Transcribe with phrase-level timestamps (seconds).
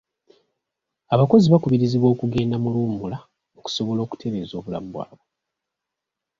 [1.13, 3.17] Abakozi bakubirizibwa okugenda mu luwummula
[3.57, 5.23] okusobola okutereeza obulamu bwabwe.